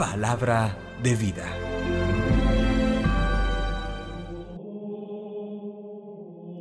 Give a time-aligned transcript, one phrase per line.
[0.00, 1.44] Palabra de vida.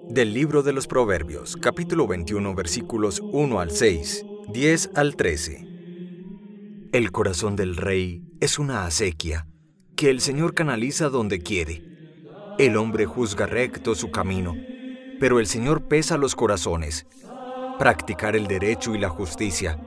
[0.09, 5.67] Del libro de los Proverbios, capítulo 21, versículos 1 al 6, 10 al 13.
[6.91, 9.47] El corazón del rey es una acequia
[9.95, 11.81] que el Señor canaliza donde quiere.
[12.57, 14.53] El hombre juzga recto su camino,
[15.17, 17.07] pero el Señor pesa los corazones.
[17.77, 19.79] Practicar el derecho y la justicia,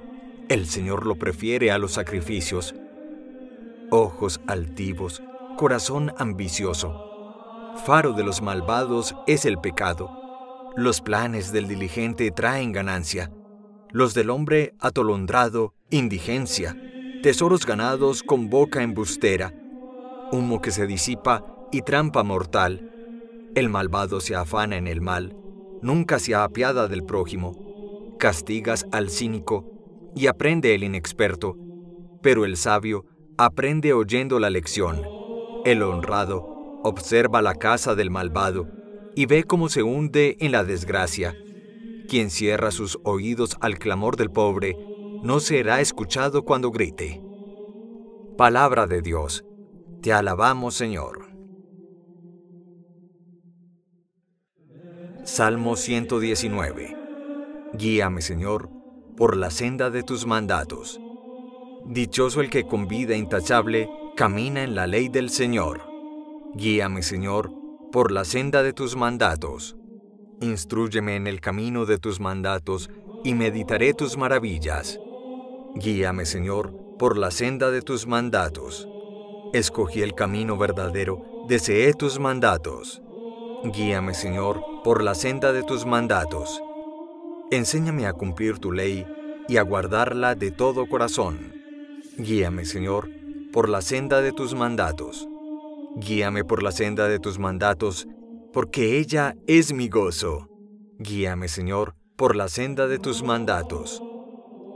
[0.49, 2.75] el Señor lo prefiere a los sacrificios.
[3.95, 5.23] Ojos altivos,
[5.59, 7.75] corazón ambicioso.
[7.85, 10.73] Faro de los malvados es el pecado.
[10.77, 13.31] Los planes del diligente traen ganancia.
[13.91, 16.75] Los del hombre atolondrado, indigencia.
[17.23, 19.53] Tesoros ganados con boca embustera.
[20.33, 22.91] Humo que se disipa y trampa mortal.
[23.55, 25.37] El malvado se afana en el mal,
[25.83, 28.17] nunca se apiada del prójimo.
[28.19, 29.67] Castigas al cínico
[30.17, 31.59] y aprende el inexperto,
[32.23, 33.05] pero el sabio
[33.45, 35.03] aprende oyendo la lección.
[35.65, 38.69] El honrado observa la casa del malvado
[39.17, 41.35] y ve cómo se hunde en la desgracia.
[42.09, 44.77] Quien cierra sus oídos al clamor del pobre
[45.25, 47.21] no será escuchado cuando grite.
[48.37, 49.45] Palabra de Dios.
[50.03, 51.27] Te alabamos, Señor.
[55.25, 56.97] Salmo 119.
[57.75, 58.71] Guíame, Señor,
[59.17, 61.01] por la senda de tus mandatos.
[61.85, 65.83] Dichoso el que con vida intachable camina en la ley del Señor.
[66.55, 67.51] Guíame, Señor,
[67.91, 69.77] por la senda de tus mandatos.
[70.41, 72.89] Instrúyeme en el camino de tus mandatos
[73.25, 75.01] y meditaré tus maravillas.
[75.75, 78.89] Guíame, Señor, por la senda de tus mandatos.
[79.53, 83.03] Escogí el camino verdadero, deseé tus mandatos.
[83.65, 86.63] Guíame, Señor, por la senda de tus mandatos.
[87.51, 89.07] Enséñame a cumplir tu ley
[89.49, 91.62] y a guardarla de todo corazón.
[92.19, 93.09] Guíame, Señor,
[93.53, 95.27] por la senda de tus mandatos.
[95.97, 98.07] Guíame por la senda de tus mandatos,
[98.53, 100.49] porque ella es mi gozo.
[100.99, 104.03] Guíame, Señor, por la senda de tus mandatos.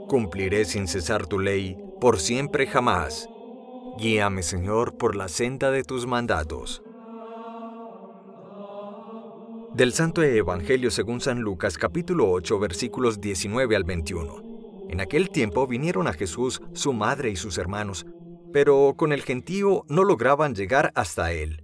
[0.07, 3.29] Cumpliré sin cesar tu ley, por siempre jamás.
[3.99, 6.81] Guíame, Señor, por la senda de tus mandatos.
[9.75, 14.46] Del Santo Evangelio según San Lucas capítulo 8 versículos 19 al 21.
[14.89, 18.05] En aquel tiempo vinieron a Jesús su madre y sus hermanos,
[18.53, 21.63] pero con el gentío no lograban llegar hasta él.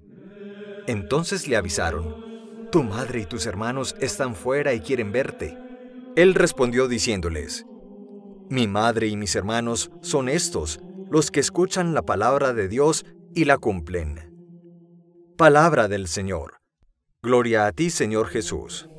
[0.88, 5.58] Entonces le avisaron, Tu madre y tus hermanos están fuera y quieren verte.
[6.16, 7.66] Él respondió diciéndoles,
[8.50, 10.80] Mi madre y mis hermanos son estos,
[11.10, 14.34] los que escuchan la palabra de Dios y la cumplen.
[15.38, 16.58] Palabra del Señor.
[17.22, 18.90] Gloria a ti, Señor Jesús.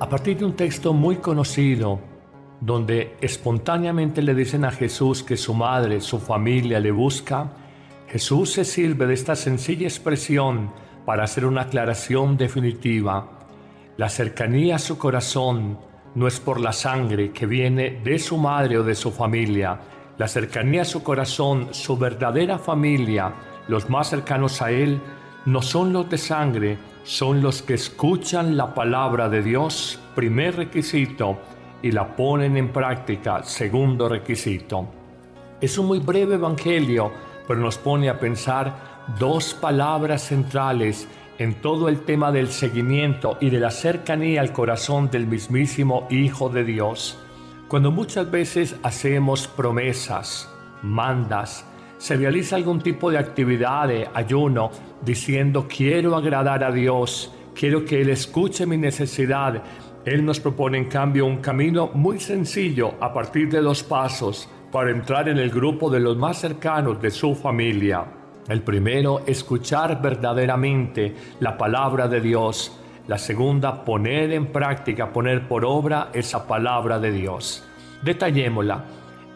[0.00, 2.00] A partir de un texto muy conocido,
[2.58, 7.52] donde espontáneamente le dicen a Jesús que su madre, su familia le busca,
[8.08, 10.72] Jesús se sirve de esta sencilla expresión
[11.04, 13.46] para hacer una aclaración definitiva.
[13.98, 15.78] La cercanía a su corazón
[16.14, 19.80] no es por la sangre que viene de su madre o de su familia,
[20.16, 23.34] la cercanía a su corazón, su verdadera familia,
[23.68, 24.98] los más cercanos a Él,
[25.46, 31.38] no son los de sangre, son los que escuchan la palabra de Dios, primer requisito,
[31.82, 34.86] y la ponen en práctica, segundo requisito.
[35.60, 37.10] Es un muy breve evangelio,
[37.48, 41.08] pero nos pone a pensar dos palabras centrales
[41.38, 46.50] en todo el tema del seguimiento y de la cercanía al corazón del mismísimo Hijo
[46.50, 47.18] de Dios.
[47.66, 50.50] Cuando muchas veces hacemos promesas,
[50.82, 51.64] mandas,
[52.00, 54.70] se realiza algún tipo de actividad de ayuno
[55.04, 59.62] diciendo quiero agradar a Dios, quiero que Él escuche mi necesidad,
[60.06, 64.90] Él nos propone en cambio un camino muy sencillo a partir de dos pasos para
[64.90, 68.06] entrar en el grupo de los más cercanos de su familia.
[68.48, 75.64] El primero, escuchar verdaderamente la palabra de Dios la segunda, poner en práctica, poner por
[75.64, 77.64] obra esa palabra de Dios.
[78.02, 78.84] Detallémosla.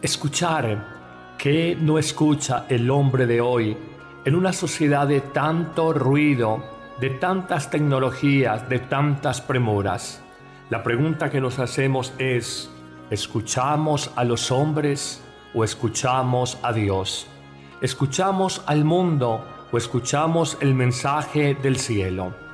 [0.01, 0.94] Escuchar.
[1.37, 3.77] ¿Qué no escucha el hombre de hoy
[4.25, 6.63] en una sociedad de tanto ruido,
[6.99, 10.23] de tantas tecnologías, de tantas premuras?
[10.69, 12.71] La pregunta que nos hacemos es,
[13.09, 15.23] ¿escuchamos a los hombres
[15.53, 17.27] o escuchamos a Dios?
[17.81, 22.45] ¿Escuchamos al mundo o escuchamos el mensaje del cielo?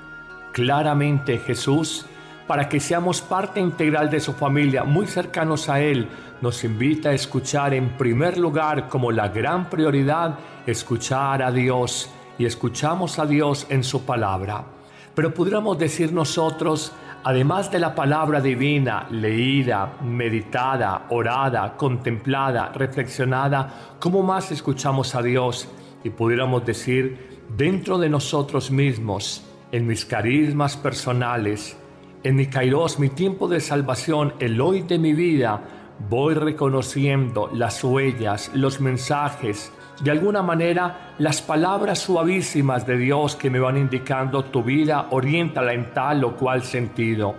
[0.51, 2.05] claramente Jesús,
[2.47, 6.07] para que seamos parte integral de su familia, muy cercanos a Él,
[6.41, 12.45] nos invita a escuchar en primer lugar como la gran prioridad, escuchar a Dios y
[12.45, 14.65] escuchamos a Dios en su palabra.
[15.13, 16.93] Pero pudiéramos decir nosotros,
[17.23, 25.67] además de la palabra divina, leída, meditada, orada, contemplada, reflexionada, ¿cómo más escuchamos a Dios?
[26.03, 31.77] Y pudiéramos decir, dentro de nosotros mismos, en mis carismas personales,
[32.23, 35.61] en mi kairos, mi tiempo de salvación, el hoy de mi vida,
[36.09, 39.71] voy reconociendo las huellas, los mensajes,
[40.03, 45.73] de alguna manera las palabras suavísimas de Dios que me van indicando tu vida, oriéntala
[45.73, 47.35] en tal o cual sentido.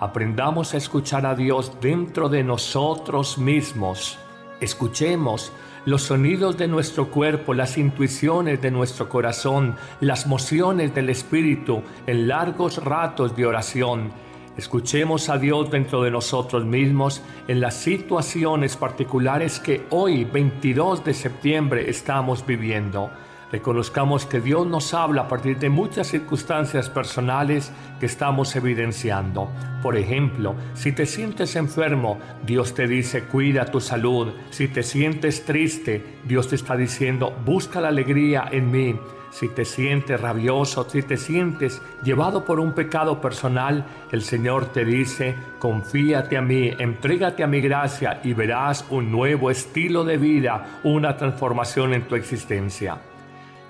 [0.00, 4.18] Aprendamos a escuchar a Dios dentro de nosotros mismos.
[4.60, 5.52] Escuchemos
[5.84, 12.28] los sonidos de nuestro cuerpo, las intuiciones de nuestro corazón, las mociones del Espíritu en
[12.28, 14.12] largos ratos de oración
[14.56, 21.14] Escuchemos a Dios dentro de nosotros mismos en las situaciones particulares que hoy, 22 de
[21.14, 23.10] septiembre, estamos viviendo.
[23.52, 27.70] Reconozcamos que Dios nos habla a partir de muchas circunstancias personales
[28.00, 29.50] que estamos evidenciando.
[29.82, 34.32] Por ejemplo, si te sientes enfermo, Dios te dice cuida tu salud.
[34.50, 38.96] Si te sientes triste, Dios te está diciendo busca la alegría en mí
[39.32, 44.84] si te sientes rabioso, si te sientes llevado por un pecado personal, el Señor te
[44.84, 50.80] dice, confíate a mí, entrégate a mi gracia y verás un nuevo estilo de vida,
[50.84, 52.98] una transformación en tu existencia.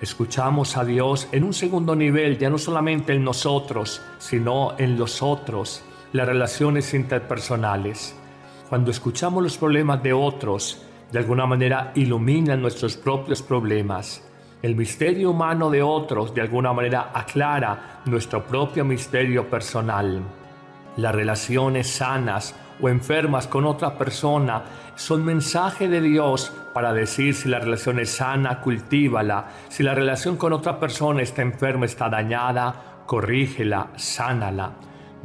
[0.03, 5.23] Escuchamos a Dios en un segundo nivel, ya no solamente en nosotros, sino en los
[5.23, 5.83] otros,
[6.13, 8.15] las relaciones interpersonales.
[8.69, 14.23] Cuando escuchamos los problemas de otros, de alguna manera iluminan nuestros propios problemas
[14.63, 20.23] el misterio humano de otros de alguna manera aclara nuestro propio misterio personal.
[20.97, 24.63] Las relaciones sanas o enfermas con otra persona
[24.97, 29.47] son mensaje de Dios para decir si la relación es sana, cultívala.
[29.69, 34.73] Si la relación con otra persona está enferma, está dañada, corrígela, sánala.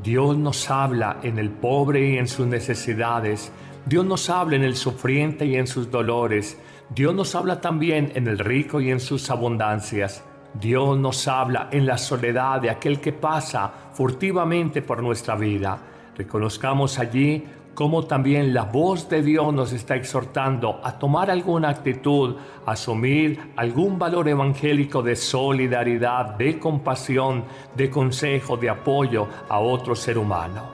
[0.02, 3.52] Dios nos habla en el pobre y en sus necesidades.
[3.86, 6.58] Dios nos habla en el sufriente y en sus dolores.
[6.90, 10.24] Dios nos habla también en el rico y en sus abundancias.
[10.54, 15.78] Dios nos habla en la soledad de aquel que pasa furtivamente por nuestra vida.
[16.18, 22.36] Reconozcamos allí cómo también la voz de Dios nos está exhortando a tomar alguna actitud,
[22.66, 27.44] a asumir algún valor evangélico de solidaridad, de compasión,
[27.76, 30.72] de consejo, de apoyo a otro ser humano.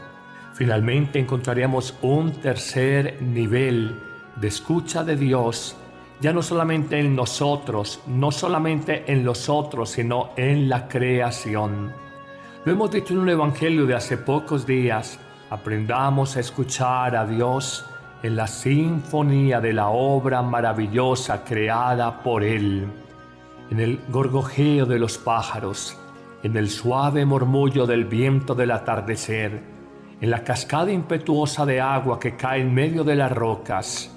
[0.53, 3.99] Finalmente encontraremos un tercer nivel
[4.37, 5.75] de escucha de Dios
[6.21, 11.91] ya no solamente en nosotros, no solamente en los otros, sino en la creación.
[12.63, 15.19] Lo hemos dicho en un evangelio de hace pocos días,
[15.53, 17.85] aprendamos a escuchar a Dios
[18.23, 22.87] en la sinfonía de la obra maravillosa creada por Él,
[23.69, 25.95] en el gorgojeo de los pájaros,
[26.41, 29.61] en el suave murmullo del viento del atardecer,
[30.19, 34.11] en la cascada impetuosa de agua que cae en medio de las rocas.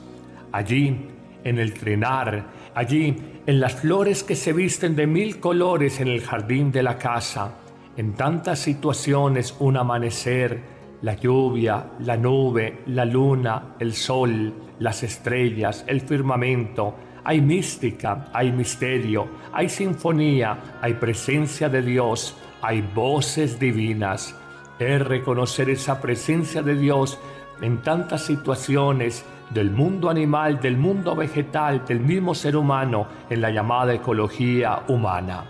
[0.53, 1.11] Allí,
[1.45, 6.23] en el trenar, allí en las flores que se visten de mil colores en el
[6.23, 7.57] jardín de la casa,
[7.99, 10.76] en tantas situaciones un amanecer,
[11.07, 18.51] la lluvia, la nube, la luna, el sol, las estrellas, el firmamento, hay mística, hay
[18.51, 24.35] misterio, hay sinfonía, hay presencia de Dios, hay voces divinas.
[24.81, 27.21] Es reconocer esa presencia de Dios
[27.61, 33.53] en tantas situaciones del mundo animal, del mundo vegetal, del mismo ser humano en la
[33.53, 35.45] llamada ecología humana.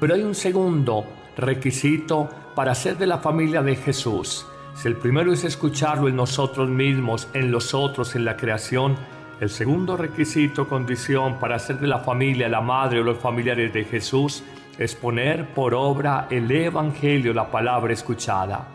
[0.00, 1.04] Pero hay un segundo
[1.36, 4.46] requisito para ser de la familia de Jesús.
[4.74, 8.96] Si el primero es escucharlo en nosotros mismos, en los otros, en la creación,
[9.40, 13.84] el segundo requisito, condición para ser de la familia, la madre o los familiares de
[13.84, 14.42] Jesús,
[14.78, 18.66] es poner por obra el Evangelio, la palabra escuchada.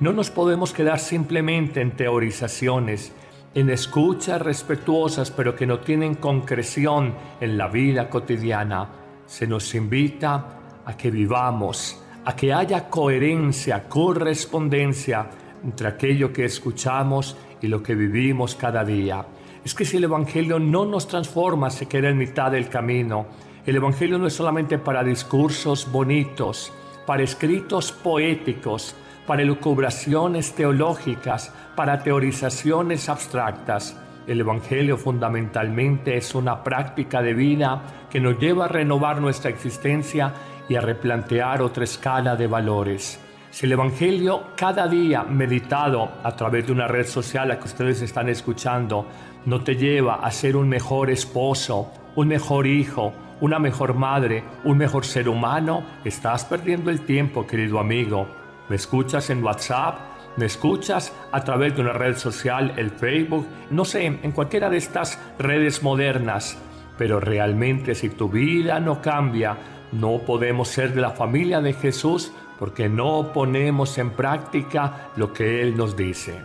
[0.00, 3.12] No nos podemos quedar simplemente en teorizaciones,
[3.54, 8.88] en escuchas respetuosas pero que no tienen concreción en la vida cotidiana.
[9.26, 15.30] Se nos invita a que vivamos, a que haya coherencia, correspondencia
[15.64, 19.24] entre aquello que escuchamos y lo que vivimos cada día.
[19.64, 23.28] Es que si el Evangelio no nos transforma, se queda en mitad del camino.
[23.64, 26.70] El Evangelio no es solamente para discursos bonitos,
[27.06, 28.94] para escritos poéticos,
[29.26, 33.96] para elucubraciones teológicas, para teorizaciones abstractas.
[34.26, 40.34] El Evangelio fundamentalmente es una práctica de vida que nos lleva a renovar nuestra existencia
[40.68, 43.20] y a replantear otra escala de valores.
[43.50, 48.02] Si el Evangelio cada día meditado a través de una red social a que ustedes
[48.02, 49.06] están escuchando
[49.46, 54.76] no te lleva a ser un mejor esposo, un mejor hijo, una mejor madre, un
[54.76, 58.28] mejor ser humano, estás perdiendo el tiempo, querido amigo.
[58.68, 59.98] me escuchas en WhatsApp,
[60.36, 64.76] me escuchas a través de una red social, el Facebook, no sé, en cualquiera de
[64.76, 66.58] estas redes modernas.
[66.98, 69.56] Pero realmente si tu vida no cambia,
[69.92, 75.62] no podemos ser de la familia de Jesús porque no ponemos en práctica lo que
[75.62, 76.40] Él nos dice.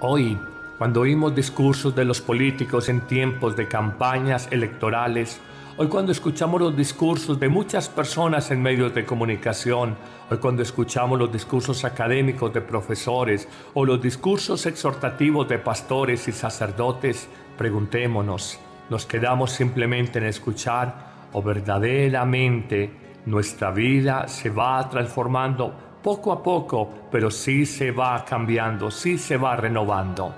[0.00, 0.38] Hoy,
[0.78, 5.40] cuando oímos discursos de los políticos en tiempos de campañas electorales,
[5.78, 9.94] Hoy cuando escuchamos los discursos de muchas personas en medios de comunicación,
[10.30, 16.32] hoy cuando escuchamos los discursos académicos de profesores o los discursos exhortativos de pastores y
[16.32, 18.58] sacerdotes, preguntémonos,
[18.88, 21.05] ¿nos quedamos simplemente en escuchar
[21.36, 22.90] o verdaderamente
[23.26, 29.36] nuestra vida se va transformando poco a poco, pero sí se va cambiando, sí se
[29.36, 30.34] va renovando?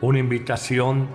[0.00, 1.06] Una invitación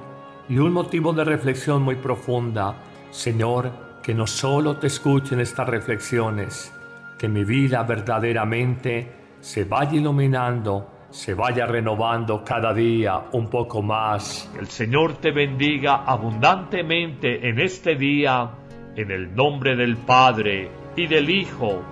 [0.47, 2.75] y un motivo de reflexión muy profunda
[3.11, 6.73] Señor, que no solo te escuchen estas reflexiones,
[7.17, 14.51] que mi vida verdaderamente se vaya iluminando, se vaya renovando cada día un poco más.
[14.59, 18.49] El Señor te bendiga abundantemente en este día,
[18.97, 21.83] en el nombre del Padre, y del Hijo,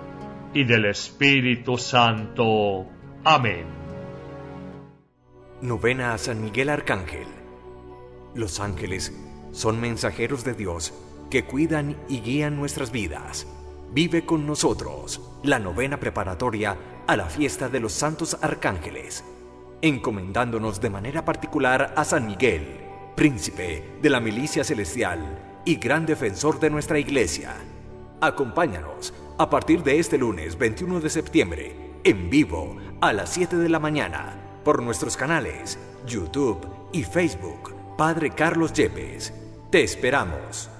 [0.52, 2.84] y del Espíritu Santo.
[3.22, 3.64] Amén.
[5.62, 7.28] Novena a San Miguel Arcángel.
[8.34, 9.16] Los ángeles
[9.52, 10.92] son mensajeros de Dios
[11.30, 13.46] que cuidan y guían nuestras vidas.
[13.92, 19.24] Vive con nosotros la novena preparatoria a la fiesta de los santos arcángeles,
[19.80, 22.66] encomendándonos de manera particular a San Miguel,
[23.14, 27.54] príncipe de la milicia celestial y gran defensor de nuestra iglesia.
[28.22, 33.68] Acompáñanos a partir de este lunes 21 de septiembre, en vivo, a las 7 de
[33.68, 39.34] la mañana, por nuestros canales YouTube y Facebook, Padre Carlos Yepes.
[39.70, 40.70] Te esperamos.